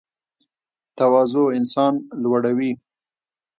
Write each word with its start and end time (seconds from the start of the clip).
تواضع 0.97 1.43
انسان 1.59 1.93
لوړوي 2.21 2.71